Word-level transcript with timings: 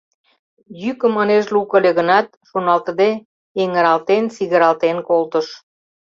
Йӱкым 0.81 1.13
ынеж 1.21 1.45
лук 1.53 1.71
ыле 1.77 1.91
гынат, 1.99 2.27
шоналтыде, 2.49 3.11
эҥыралтен-сигыралтен 3.61 4.97
колтыш. 5.07 5.47